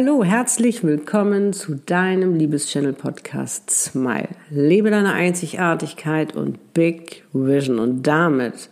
[0.00, 4.28] Hallo, herzlich willkommen zu deinem Liebeschannel-Podcast Smile.
[4.48, 8.70] Lebe deine Einzigartigkeit und Big Vision und damit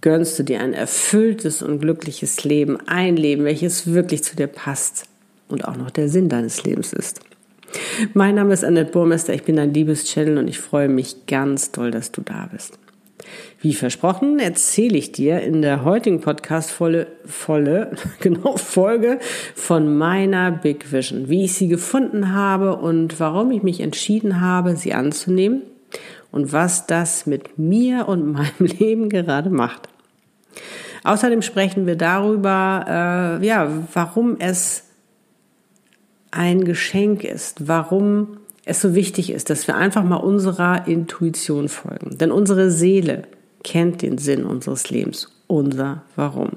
[0.00, 5.04] gönnst du dir ein erfülltes und glückliches Leben, ein Leben, welches wirklich zu dir passt
[5.46, 7.20] und auch noch der Sinn deines Lebens ist.
[8.14, 11.92] Mein Name ist Annette Burmester, ich bin dein Liebeschannel und ich freue mich ganz doll,
[11.92, 12.80] dass du da bist.
[13.60, 19.18] Wie versprochen erzähle ich dir in der heutigen Podcast volle, volle, genau Folge
[19.54, 24.76] von meiner Big Vision, wie ich sie gefunden habe und warum ich mich entschieden habe,
[24.76, 25.62] sie anzunehmen
[26.30, 29.88] und was das mit mir und meinem Leben gerade macht.
[31.04, 34.84] Außerdem sprechen wir darüber, äh, ja, warum es
[36.30, 38.38] ein Geschenk ist, warum
[38.68, 42.18] es so wichtig ist, dass wir einfach mal unserer Intuition folgen.
[42.18, 43.24] Denn unsere Seele,
[43.64, 46.50] kennt den Sinn unseres Lebens, unser Warum.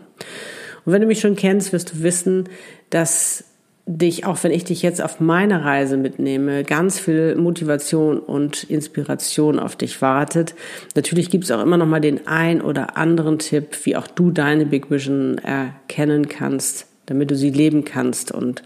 [0.86, 2.50] Und wenn du mich schon kennst, wirst du wissen,
[2.89, 3.44] dass
[3.86, 9.59] dich, auch wenn ich dich jetzt auf meine Reise mitnehme, ganz viel Motivation und Inspiration
[9.59, 10.56] auf dich wartet.
[10.95, 14.32] Natürlich gibt es auch immer noch mal den ein oder anderen Tipp, wie auch du
[14.32, 18.32] deine Big Vision erkennen kannst, damit du sie leben kannst.
[18.32, 18.64] Und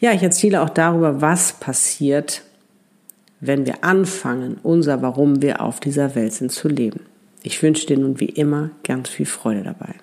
[0.00, 2.42] ja, ich erzähle auch darüber, was passiert,
[3.46, 7.00] wenn wir anfangen, unser Warum wir auf dieser Welt sind zu leben.
[7.42, 9.94] Ich wünsche dir nun wie immer ganz viel Freude dabei.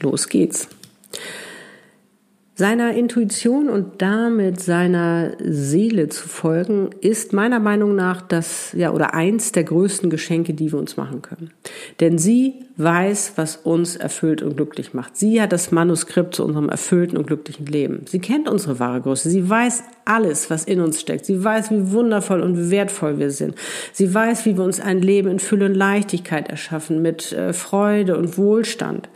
[0.00, 0.68] Los geht's.
[2.58, 9.14] Seiner Intuition und damit seiner Seele zu folgen, ist meiner Meinung nach das, ja, oder
[9.14, 11.52] eins der größten Geschenke, die wir uns machen können.
[12.00, 15.16] Denn sie weiß, was uns erfüllt und glücklich macht.
[15.16, 18.06] Sie hat das Manuskript zu unserem erfüllten und glücklichen Leben.
[18.08, 19.30] Sie kennt unsere wahre Größe.
[19.30, 21.26] Sie weiß alles, was in uns steckt.
[21.26, 23.54] Sie weiß, wie wundervoll und wertvoll wir sind.
[23.92, 28.18] Sie weiß, wie wir uns ein Leben in Fülle und Leichtigkeit erschaffen, mit äh, Freude
[28.18, 29.08] und Wohlstand.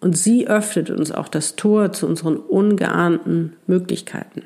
[0.00, 4.42] Und sie öffnet uns auch das Tor zu unseren ungeahnten Möglichkeiten.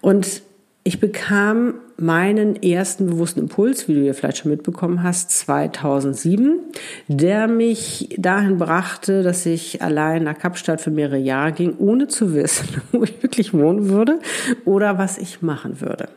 [0.00, 0.42] Und
[0.86, 6.60] ich bekam meinen ersten bewussten Impuls, wie du ja vielleicht schon mitbekommen hast, 2007,
[7.08, 12.34] der mich dahin brachte, dass ich allein nach Kapstadt für mehrere Jahre ging, ohne zu
[12.34, 14.20] wissen, wo ich wirklich wohnen würde
[14.64, 16.08] oder was ich machen würde.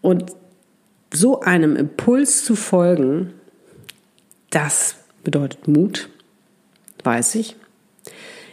[0.00, 0.32] Und
[1.14, 3.32] so einem Impuls zu folgen,
[4.50, 6.08] das bedeutet Mut,
[7.04, 7.56] weiß ich.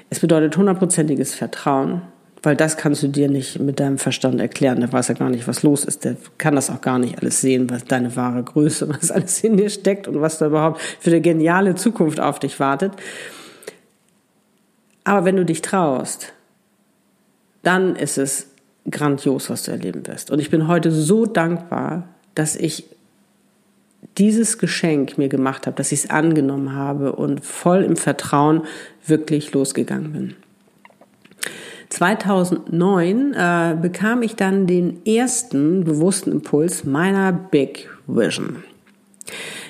[0.09, 2.01] Es bedeutet hundertprozentiges Vertrauen,
[2.41, 4.79] weil das kannst du dir nicht mit deinem Verstand erklären.
[4.79, 6.05] Der weiß ja gar nicht, was los ist.
[6.05, 9.57] Der kann das auch gar nicht alles sehen, was deine wahre Größe, was alles in
[9.57, 12.93] dir steckt und was da überhaupt für eine geniale Zukunft auf dich wartet.
[15.03, 16.33] Aber wenn du dich traust,
[17.63, 18.47] dann ist es
[18.89, 20.31] grandios, was du erleben wirst.
[20.31, 22.85] Und ich bin heute so dankbar, dass ich
[24.17, 28.63] dieses Geschenk mir gemacht habe, dass ich es angenommen habe und voll im Vertrauen
[29.05, 30.35] wirklich losgegangen bin.
[31.89, 38.63] 2009 äh, bekam ich dann den ersten bewussten Impuls meiner Big Vision.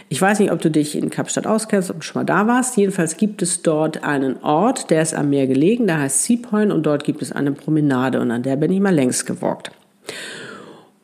[0.10, 2.76] Ich weiß nicht, ob du dich in Kapstadt auskennst, ob du schon mal da warst.
[2.78, 6.74] Jedenfalls gibt es dort einen Ort, der ist am Meer gelegen, der heißt Sea Point
[6.74, 9.72] und dort gibt es eine Promenade und an der bin ich mal längst gewalkt.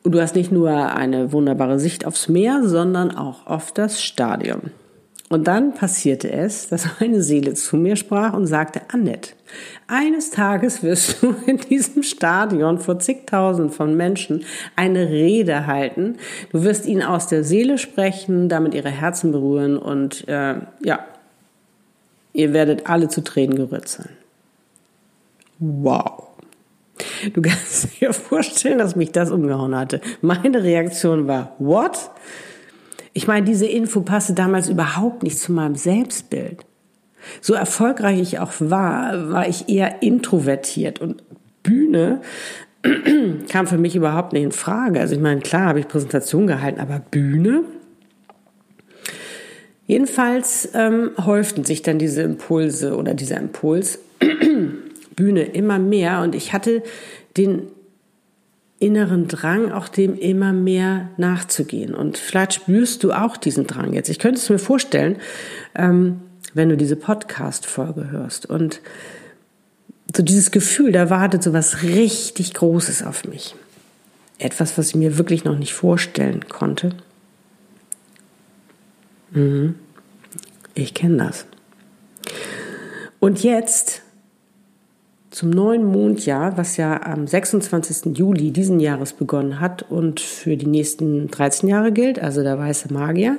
[0.06, 4.70] Und du hast nicht nur eine wunderbare Sicht aufs Meer, sondern auch auf das Stadion.
[5.30, 9.32] Und dann passierte es, dass meine Seele zu mir sprach und sagte, Annette,
[9.88, 14.44] eines Tages wirst du in diesem Stadion vor zigtausend von Menschen
[14.76, 16.18] eine Rede halten.
[16.52, 21.04] Du wirst ihnen aus der Seele sprechen, damit ihre Herzen berühren und äh, ja,
[22.32, 23.98] ihr werdet alle zu Tränen gerührt.
[25.58, 26.35] Wow.
[27.32, 30.00] Du kannst dir vorstellen, dass mich das umgehauen hatte.
[30.20, 32.10] Meine Reaktion war, what?
[33.12, 36.64] Ich meine, diese Info passte damals überhaupt nicht zu meinem Selbstbild.
[37.40, 41.22] So erfolgreich ich auch war, war ich eher introvertiert und
[41.62, 42.20] Bühne
[43.48, 45.00] kam für mich überhaupt nicht in Frage.
[45.00, 47.64] Also ich meine, klar habe ich Präsentation gehalten, aber Bühne?
[49.86, 54.00] Jedenfalls ähm, häuften sich dann diese Impulse oder dieser Impuls
[55.16, 56.82] Bühne immer mehr und ich hatte
[57.36, 57.68] den
[58.78, 61.94] inneren Drang, auch dem immer mehr nachzugehen.
[61.94, 64.10] Und vielleicht spürst du auch diesen Drang jetzt.
[64.10, 65.16] Ich könnte es mir vorstellen,
[65.74, 66.20] ähm,
[66.52, 68.80] wenn du diese Podcast-Folge hörst und
[70.14, 73.54] so dieses Gefühl, da wartet so was richtig Großes auf mich.
[74.38, 76.90] Etwas, was ich mir wirklich noch nicht vorstellen konnte.
[79.30, 79.74] Mhm.
[80.74, 81.46] Ich kenne das.
[83.18, 84.02] Und jetzt
[85.36, 88.16] zum neuen Mondjahr, was ja am 26.
[88.16, 92.90] Juli diesen Jahres begonnen hat und für die nächsten 13 Jahre gilt, also der weiße
[92.90, 93.36] Magier,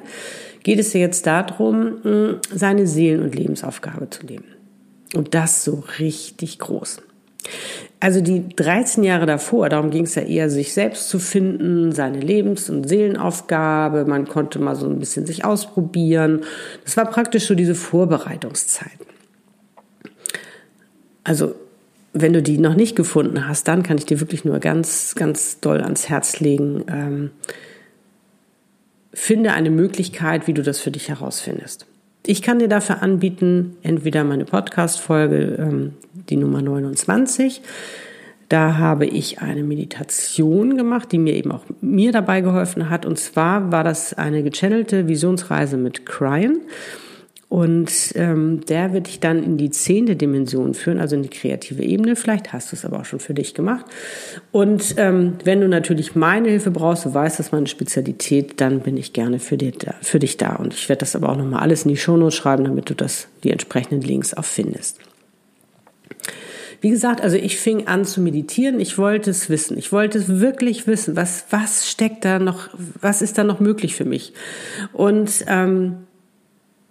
[0.62, 4.44] geht es jetzt darum, seine Seelen- und Lebensaufgabe zu leben.
[5.16, 7.02] Und das so richtig groß.
[8.00, 12.20] Also die 13 Jahre davor, darum ging es ja eher, sich selbst zu finden, seine
[12.20, 14.06] Lebens- und Seelenaufgabe.
[14.06, 16.42] Man konnte mal so ein bisschen sich ausprobieren.
[16.84, 19.00] Das war praktisch so diese Vorbereitungszeit.
[21.24, 21.56] Also
[22.22, 25.60] wenn du die noch nicht gefunden hast, dann kann ich dir wirklich nur ganz, ganz
[25.60, 26.84] doll ans Herz legen.
[26.90, 27.32] Ähm,
[29.14, 31.86] finde eine Möglichkeit, wie du das für dich herausfindest.
[32.26, 35.94] Ich kann dir dafür anbieten, entweder meine Podcast-Folge, ähm,
[36.30, 37.62] die Nummer 29.
[38.50, 43.06] Da habe ich eine Meditation gemacht, die mir eben auch mir dabei geholfen hat.
[43.06, 46.60] Und zwar war das eine gechannelte Visionsreise mit Cryan.
[47.50, 51.82] Und ähm, der wird dich dann in die zehnte Dimension führen, also in die kreative
[51.82, 52.18] Ebene.
[52.18, 53.86] Vielleicht hast du es aber auch schon für dich gemacht.
[54.52, 58.82] Und ähm, wenn du natürlich meine Hilfe brauchst, du weißt, das ist meine Spezialität, dann
[58.82, 60.58] bin ich gerne für, dir da, für dich da.
[60.58, 63.30] Und ich werde das aber auch nochmal alles in die Shownotes schreiben, damit du das,
[63.46, 65.00] die entsprechenden Links auch findest.
[66.82, 68.80] Wie gesagt, also ich fing an zu meditieren.
[68.82, 69.78] Ich wollte es wissen.
[69.78, 71.16] Ich wollte es wirklich wissen.
[71.16, 72.70] Was, was steckt da noch?
[73.02, 74.34] Was ist da noch möglich für mich?
[74.94, 76.07] Und ähm,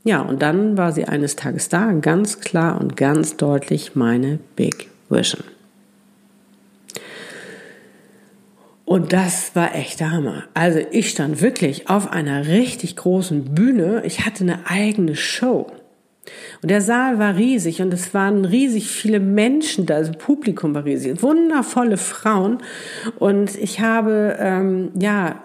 [0.07, 4.89] ja, und dann war sie eines Tages da, ganz klar und ganz deutlich meine Big
[5.09, 5.43] Vision.
[8.85, 10.45] Und das war echt der Hammer.
[10.55, 14.03] Also ich stand wirklich auf einer richtig großen Bühne.
[14.05, 15.73] Ich hatte eine eigene Show.
[16.63, 20.85] Und der Saal war riesig und es waren riesig viele Menschen da, also Publikum war
[20.85, 22.59] riesig, wundervolle Frauen.
[23.19, 25.43] Und ich habe ähm, ja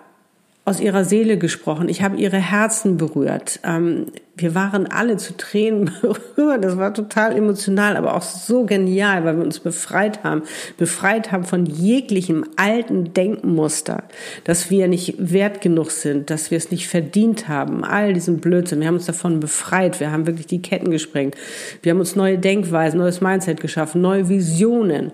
[0.66, 1.90] aus ihrer Seele gesprochen.
[1.90, 3.60] Ich habe ihre Herzen berührt.
[3.64, 4.08] Ähm,
[4.42, 6.64] wir waren alle zu Tränen berührt.
[6.64, 10.44] Das war total emotional, aber auch so genial, weil wir uns befreit haben.
[10.78, 14.04] Befreit haben von jeglichem alten Denkmuster,
[14.44, 17.84] dass wir nicht wert genug sind, dass wir es nicht verdient haben.
[17.84, 18.80] All diesem Blödsinn.
[18.80, 20.00] Wir haben uns davon befreit.
[20.00, 21.36] Wir haben wirklich die Ketten gesprengt.
[21.82, 25.12] Wir haben uns neue Denkweisen, neues Mindset geschaffen, neue Visionen.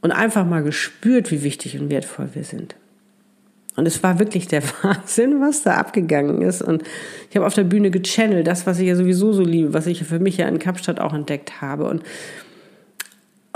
[0.00, 2.76] Und einfach mal gespürt, wie wichtig und wertvoll wir sind.
[3.78, 6.62] Und es war wirklich der Wahnsinn, was da abgegangen ist.
[6.62, 6.82] Und
[7.30, 10.02] ich habe auf der Bühne gechannelt, das, was ich ja sowieso so liebe, was ich
[10.02, 11.84] für mich ja in Kapstadt auch entdeckt habe.
[11.84, 12.02] Und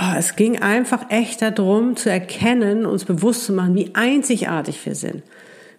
[0.00, 4.94] oh, es ging einfach echt darum, zu erkennen, uns bewusst zu machen, wie einzigartig wir
[4.94, 5.24] sind.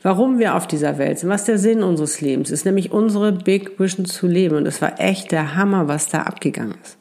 [0.01, 3.79] Warum wir auf dieser Welt sind, was der Sinn unseres Lebens ist, nämlich unsere Big
[3.79, 4.57] Vision zu leben.
[4.57, 6.97] Und es war echt der Hammer, was da abgegangen ist.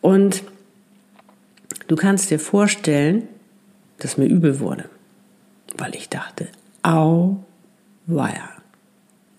[0.00, 0.42] Und
[1.86, 3.28] du kannst dir vorstellen,
[4.00, 4.86] dass mir übel wurde
[5.76, 6.48] weil ich dachte,
[6.82, 7.36] au,
[8.06, 8.50] weia,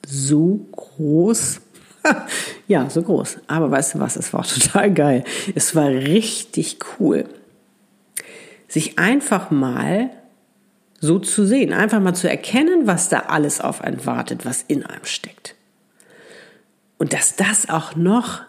[0.06, 1.62] so groß.
[2.68, 3.38] ja, so groß.
[3.48, 5.24] Aber weißt du was, es war total geil.
[5.56, 7.26] Es war richtig cool.
[8.68, 10.10] Sich einfach mal
[11.00, 14.86] so zu sehen, einfach mal zu erkennen, was da alles auf einen wartet, was in
[14.86, 15.56] einem steckt.
[16.98, 18.42] Und dass das auch noch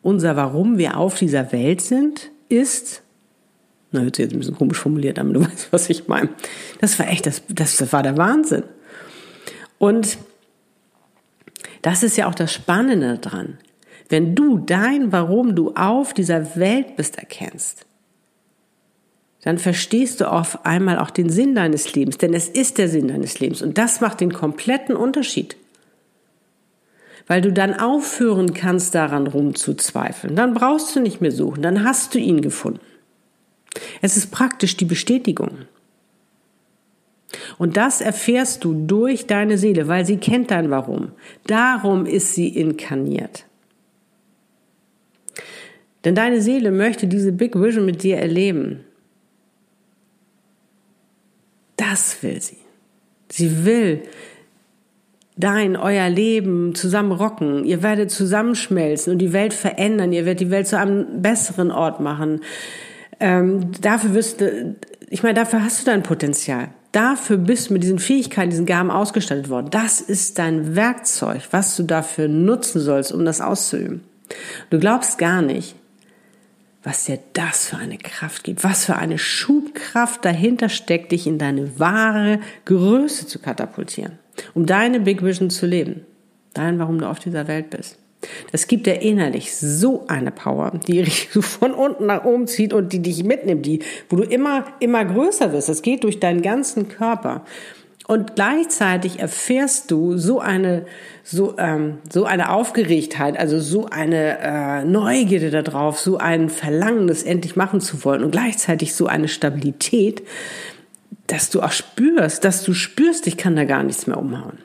[0.00, 3.02] unser Warum wir auf dieser Welt sind, ist,
[3.92, 6.30] na, hört sich jetzt ein bisschen komisch formuliert aber du weißt, was ich meine.
[6.80, 8.64] Das war echt, das, das, das war der Wahnsinn.
[9.78, 10.18] Und
[11.82, 13.58] das ist ja auch das Spannende dran.
[14.08, 17.86] Wenn du dein, warum du auf dieser Welt bist, erkennst,
[19.42, 23.08] dann verstehst du auf einmal auch den Sinn deines Lebens, denn es ist der Sinn
[23.08, 25.56] deines Lebens und das macht den kompletten Unterschied.
[27.26, 30.34] Weil du dann aufhören kannst, daran rumzuzweifeln.
[30.34, 32.80] Dann brauchst du nicht mehr suchen, dann hast du ihn gefunden.
[34.00, 35.66] Es ist praktisch die Bestätigung.
[37.58, 41.12] Und das erfährst du durch deine Seele, weil sie kennt dein Warum.
[41.46, 43.44] Darum ist sie inkarniert.
[46.04, 48.84] Denn deine Seele möchte diese Big Vision mit dir erleben.
[51.76, 52.58] Das will sie.
[53.30, 54.02] Sie will
[55.36, 57.64] dein, euer Leben zusammen rocken.
[57.64, 60.12] Ihr werdet zusammenschmelzen und die Welt verändern.
[60.12, 62.40] Ihr werdet die Welt zu einem besseren Ort machen.
[63.20, 64.76] Ähm, dafür wirst du,
[65.08, 66.68] ich meine, dafür hast du dein Potenzial.
[66.92, 69.68] Dafür bist du mit diesen Fähigkeiten, diesen Gaben ausgestattet worden.
[69.70, 74.02] Das ist dein Werkzeug, was du dafür nutzen sollst, um das auszuüben.
[74.70, 75.76] Du glaubst gar nicht,
[76.82, 81.38] was dir das für eine Kraft gibt, was für eine Schubkraft dahinter steckt, dich in
[81.38, 84.18] deine wahre Größe zu katapultieren,
[84.54, 86.06] um deine Big Vision zu leben.
[86.54, 87.99] Dein, warum du auf dieser Welt bist.
[88.52, 92.92] Das gibt dir innerlich so eine Power, die dich von unten nach oben zieht und
[92.92, 95.68] die dich mitnimmt, die, wo du immer, immer größer wirst.
[95.68, 97.44] Das geht durch deinen ganzen Körper.
[98.10, 100.84] Und gleichzeitig erfährst du so eine,
[101.22, 107.22] so, ähm, so eine Aufgeregtheit, also so eine äh, Neugierde darauf, so ein Verlangen, das
[107.22, 110.26] endlich machen zu wollen und gleichzeitig so eine Stabilität,
[111.28, 114.58] dass du auch spürst, dass du spürst, ich kann da gar nichts mehr umhauen.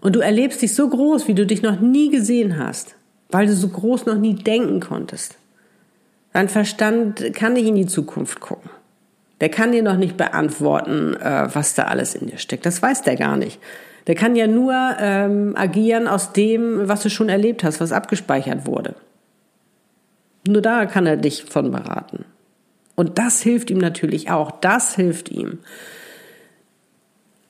[0.00, 2.94] Und du erlebst dich so groß, wie du dich noch nie gesehen hast,
[3.30, 5.36] weil du so groß noch nie denken konntest.
[6.32, 8.70] Dein Verstand kann nicht in die Zukunft gucken.
[9.40, 12.66] Der kann dir noch nicht beantworten, äh, was da alles in dir steckt.
[12.66, 13.60] Das weiß der gar nicht.
[14.06, 18.66] Der kann ja nur ähm, agieren aus dem, was du schon erlebt hast, was abgespeichert
[18.66, 18.94] wurde.
[20.46, 22.24] Nur da kann er dich von beraten.
[22.96, 24.50] Und das hilft ihm natürlich auch.
[24.50, 25.58] Das hilft ihm,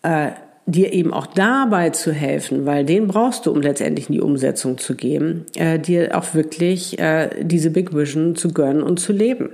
[0.03, 0.33] äh,
[0.69, 4.77] dir eben auch dabei zu helfen, weil den brauchst du, um letztendlich in die Umsetzung
[4.77, 9.51] zu gehen, äh, dir auch wirklich äh, diese Big Vision zu gönnen und zu leben.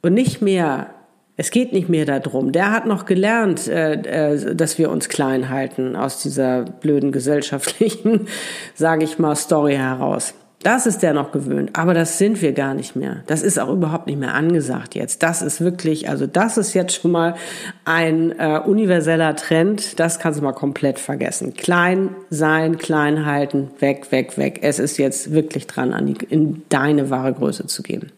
[0.00, 0.94] Und nicht mehr,
[1.36, 2.52] es geht nicht mehr darum.
[2.52, 8.28] Der hat noch gelernt, äh, äh, dass wir uns klein halten aus dieser blöden gesellschaftlichen,
[8.74, 10.32] sage ich mal, Story heraus.
[10.62, 13.22] Das ist der noch gewöhnt, aber das sind wir gar nicht mehr.
[13.26, 15.22] Das ist auch überhaupt nicht mehr angesagt jetzt.
[15.22, 17.36] Das ist wirklich, also das ist jetzt schon mal
[17.84, 20.00] ein äh, universeller Trend.
[20.00, 21.54] Das kannst du mal komplett vergessen.
[21.54, 24.60] Klein sein, klein halten, weg, weg, weg.
[24.62, 28.10] Es ist jetzt wirklich dran, an die, in deine wahre Größe zu gehen.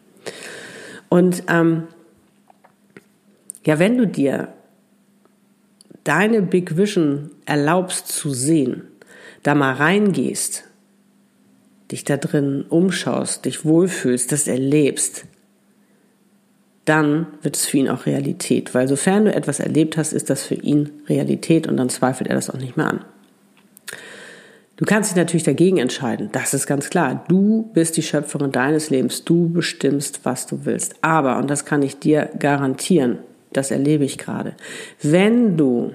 [1.09, 1.83] Und ähm,
[3.65, 4.47] ja, wenn du dir
[6.03, 8.83] deine Big Vision erlaubst zu sehen,
[9.43, 10.68] da mal reingehst,
[11.91, 15.25] dich da drin umschaust, dich wohlfühlst, das erlebst,
[16.85, 18.73] dann wird es für ihn auch Realität.
[18.73, 22.35] Weil sofern du etwas erlebt hast, ist das für ihn Realität und dann zweifelt er
[22.35, 23.05] das auch nicht mehr an.
[24.77, 27.25] Du kannst dich natürlich dagegen entscheiden, das ist ganz klar.
[27.27, 30.95] Du bist die Schöpferin deines Lebens, du bestimmst, was du willst.
[31.01, 33.19] Aber, und das kann ich dir garantieren,
[33.51, 34.53] das erlebe ich gerade,
[35.01, 35.93] wenn du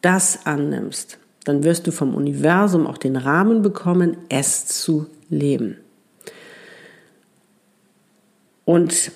[0.00, 5.78] das annimmst, dann wirst du vom Universum auch den Rahmen bekommen, es zu leben.
[8.64, 9.10] Und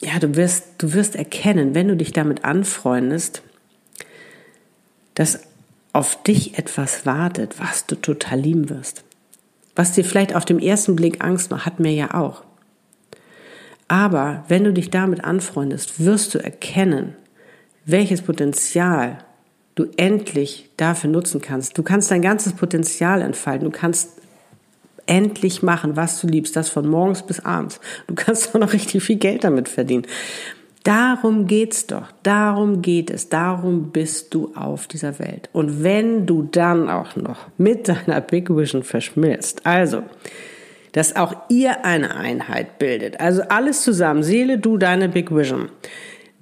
[0.00, 3.42] ja, du wirst, du wirst erkennen, wenn du dich damit anfreundest,
[5.14, 5.40] dass
[5.92, 9.04] auf dich etwas wartet, was du total lieben wirst.
[9.76, 12.42] Was dir vielleicht auf dem ersten Blick Angst macht, hat mir ja auch.
[13.88, 17.14] Aber wenn du dich damit anfreundest, wirst du erkennen,
[17.84, 19.18] welches Potenzial
[19.74, 21.76] du endlich dafür nutzen kannst.
[21.78, 23.70] Du kannst dein ganzes Potenzial entfalten.
[23.70, 24.20] Du kannst
[25.06, 27.80] endlich machen, was du liebst, das von morgens bis abends.
[28.06, 30.06] Du kannst auch noch richtig viel Geld damit verdienen.
[30.84, 32.08] Darum geht's doch.
[32.22, 33.28] Darum geht es.
[33.28, 35.48] Darum bist du auf dieser Welt.
[35.52, 40.02] Und wenn du dann auch noch mit deiner Big Vision verschmilzt, also,
[40.92, 45.68] dass auch ihr eine Einheit bildet, also alles zusammen, Seele, du, deine Big Vision,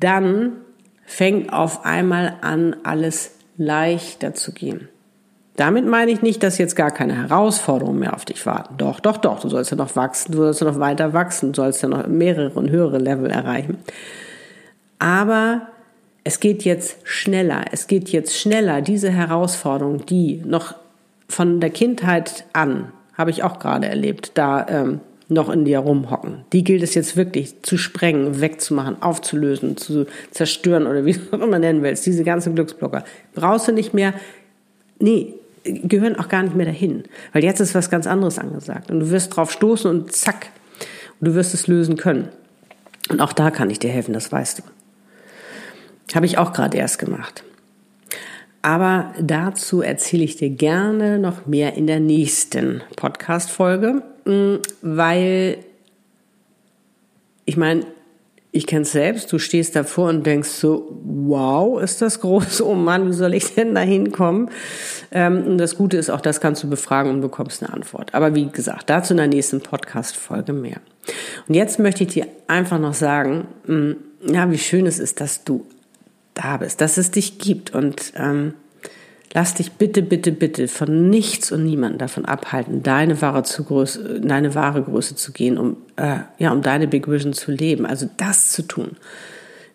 [0.01, 0.53] dann
[1.11, 4.89] fängt auf einmal an, alles leichter zu gehen.
[5.57, 8.77] Damit meine ich nicht, dass jetzt gar keine Herausforderungen mehr auf dich warten.
[8.79, 11.57] Doch, doch, doch, du sollst ja noch wachsen, du sollst ja noch weiter wachsen, du
[11.57, 13.79] sollst ja noch mehrere und höhere Level erreichen.
[15.01, 15.63] Aber
[16.23, 17.65] es geht jetzt schneller.
[17.73, 18.81] Es geht jetzt schneller.
[18.81, 20.77] Diese Herausforderung, die noch
[21.29, 26.45] von der Kindheit an, habe ich auch gerade erlebt, da ähm, noch in dir rumhocken.
[26.53, 31.41] Die gilt es jetzt wirklich zu sprengen, wegzumachen, aufzulösen, zu zerstören oder wie du auch
[31.41, 32.05] immer nennen willst.
[32.07, 33.05] Diese ganzen Glücksblocker.
[33.35, 34.13] Brauchst du nicht mehr.
[34.99, 35.35] Nee,
[35.65, 37.05] gehören auch gar nicht mehr dahin.
[37.33, 38.91] Weil jetzt ist was ganz anderes angesagt.
[38.91, 40.49] Und du wirst drauf stoßen und zack.
[41.21, 42.29] Und du wirst es lösen können.
[43.09, 44.63] Und auch da kann ich dir helfen, das weißt du.
[46.15, 47.45] Habe ich auch gerade erst gemacht.
[48.63, 54.03] Aber dazu erzähle ich dir gerne noch mehr in der nächsten Podcast-Folge,
[54.83, 55.59] weil
[57.45, 57.85] ich meine,
[58.53, 62.75] ich kenne es selbst, du stehst davor und denkst so, wow, ist das groß, oh
[62.75, 64.51] Mann, wie soll ich denn da hinkommen?
[65.13, 68.15] Ähm, und das Gute ist, auch das kannst du befragen und bekommst eine Antwort.
[68.15, 70.81] Aber wie gesagt, dazu in der nächsten Podcast-Folge mehr.
[71.47, 75.45] Und jetzt möchte ich dir einfach noch sagen, mm, ja, wie schön es ist, dass
[75.45, 75.65] du
[76.35, 77.75] da bist, dass es dich gibt.
[77.75, 78.55] Und ähm,
[79.33, 84.21] lass dich bitte, bitte, bitte von nichts und niemandem davon abhalten, deine wahre, zu Größe,
[84.21, 87.87] deine wahre Größe zu gehen, um, äh, ja, um deine Big Vision zu leben.
[87.87, 88.97] Also das zu tun,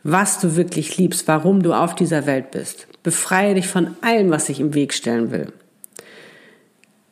[0.04, 2.88] was du wirklich liebst, warum du auf dieser Welt bist.
[3.04, 5.52] Befreie dich von allem, was sich im Weg stellen will.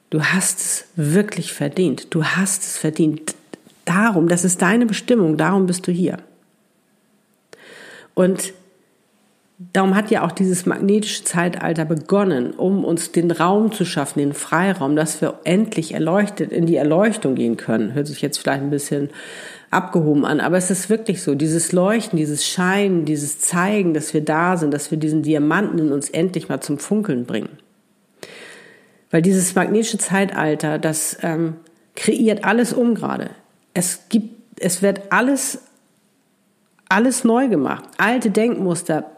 [0.09, 2.13] Du hast es wirklich verdient.
[2.13, 3.35] Du hast es verdient.
[3.85, 6.17] Darum, das ist deine Bestimmung, darum bist du hier.
[8.13, 8.53] Und
[9.71, 14.33] Darum hat ja auch dieses magnetische Zeitalter begonnen, um uns den Raum zu schaffen, den
[14.33, 17.93] Freiraum, dass wir endlich erleuchtet in die Erleuchtung gehen können.
[17.93, 19.09] Hört sich jetzt vielleicht ein bisschen
[19.69, 24.21] abgehoben an, aber es ist wirklich so, dieses Leuchten, dieses Scheinen, dieses Zeigen, dass wir
[24.21, 27.57] da sind, dass wir diesen Diamanten in uns endlich mal zum Funkeln bringen.
[29.11, 31.57] Weil dieses magnetische Zeitalter, das ähm,
[31.95, 33.29] kreiert alles um gerade.
[33.73, 35.59] Es gibt, es wird alles,
[36.89, 37.85] alles neu gemacht.
[37.97, 39.12] Alte Denkmuster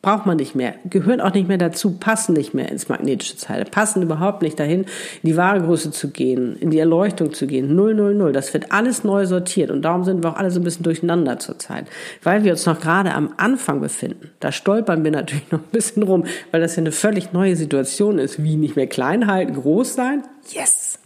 [0.00, 3.70] braucht man nicht mehr, gehören auch nicht mehr dazu, passen nicht mehr ins magnetische Zeitalter,
[3.70, 4.82] passen überhaupt nicht dahin,
[5.22, 7.74] in die wahre Größe zu gehen, in die Erleuchtung zu gehen.
[7.74, 8.32] Null, null, null.
[8.32, 11.40] Das wird alles neu sortiert und darum sind wir auch alle so ein bisschen durcheinander
[11.40, 11.86] zurzeit,
[12.22, 14.30] weil wir uns noch gerade am Anfang befinden.
[14.38, 18.18] Da stolpern wir natürlich noch ein bisschen rum, weil das ja eine völlig neue Situation
[18.18, 20.22] ist, wie nicht mehr klein halten, groß sein.
[20.48, 21.00] Yes!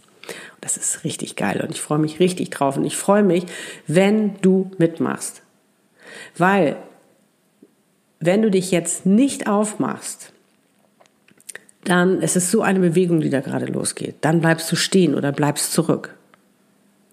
[0.61, 3.45] Das ist richtig geil und ich freue mich richtig drauf und ich freue mich,
[3.87, 5.41] wenn du mitmachst.
[6.37, 6.77] Weil
[8.25, 10.31] wenn du dich jetzt nicht aufmachst,
[11.83, 14.15] dann es ist so eine Bewegung, die da gerade losgeht.
[14.21, 16.15] Dann bleibst du stehen oder bleibst zurück.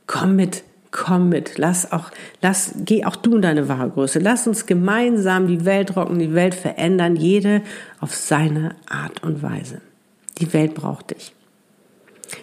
[0.07, 1.59] Komm mit, komm mit.
[1.59, 4.19] Lass auch, lass, geh auch du in deine wahre Größe.
[4.21, 7.63] Lass uns gemeinsam die Welt rocken, die Welt verändern, jede
[8.01, 9.81] auf seine Art und Weise.
[10.39, 11.33] Die Welt braucht dich.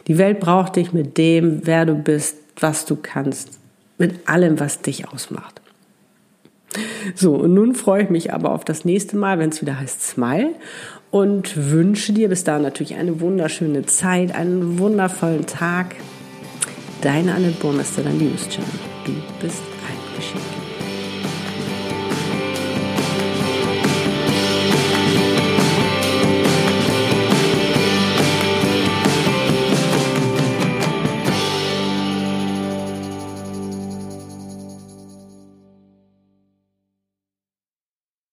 [0.08, 3.60] Die Welt braucht dich mit dem, wer du bist, was du kannst,
[3.98, 5.62] mit allem, was dich ausmacht.
[7.16, 10.02] So, und nun freue ich mich aber auf das nächste Mal, wenn es wieder heißt
[10.02, 10.56] Smile
[11.12, 15.96] und wünsche dir bis dahin natürlich eine wunderschöne Zeit, einen wundervollen Tag.
[17.02, 18.68] Deine Annette Burmester, dein Liebeschannel.
[19.06, 19.62] Du bist